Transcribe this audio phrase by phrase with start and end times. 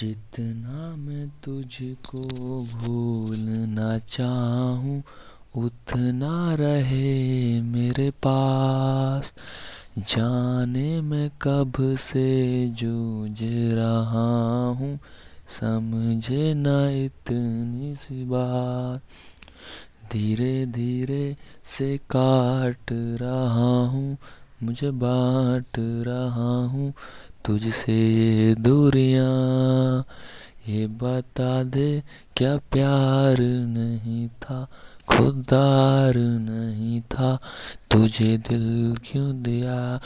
[0.00, 2.20] जितना मैं तुझको
[2.74, 5.02] भूलना चाहूँ,
[5.56, 9.34] उतना रहे मेरे पास।
[9.98, 13.38] जाने मैं कब से जूझ
[13.72, 14.98] रहा हूँ,
[15.60, 16.66] समझे न
[17.04, 19.00] इतनी सी बात।
[20.12, 24.16] धीरे धीरे से काट रहा हूँ,
[24.62, 26.92] मुझे बांट रहा हूँ
[27.44, 30.04] तुझसे ये दूरियाँ,
[30.68, 32.02] ये बता दे
[32.36, 34.66] क्या प्यार नहीं था
[35.08, 37.38] खुदार नहीं था,
[37.90, 40.00] तुझे दिल क्यों दिया?